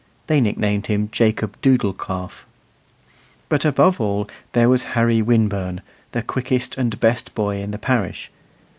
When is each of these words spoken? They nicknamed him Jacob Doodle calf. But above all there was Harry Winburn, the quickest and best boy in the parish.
They 0.25 0.41
nicknamed 0.41 0.87
him 0.87 1.09
Jacob 1.11 1.61
Doodle 1.61 1.93
calf. 1.93 2.47
But 3.49 3.63
above 3.65 4.01
all 4.01 4.27
there 4.53 4.67
was 4.67 4.81
Harry 4.97 5.21
Winburn, 5.21 5.81
the 6.11 6.23
quickest 6.23 6.75
and 6.75 6.99
best 6.99 7.35
boy 7.35 7.57
in 7.61 7.69
the 7.69 7.77
parish. 7.77 8.31